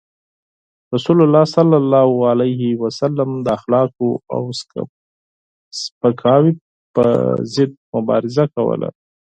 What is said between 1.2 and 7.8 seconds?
الله صلى الله عليه وسلم د اخلاقو او سپکاوي پر ضد